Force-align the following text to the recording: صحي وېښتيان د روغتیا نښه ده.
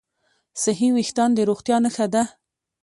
صحي 0.61 0.87
وېښتيان 0.95 1.31
د 1.35 1.39
روغتیا 1.49 1.77
نښه 1.83 2.07
ده. 2.13 2.23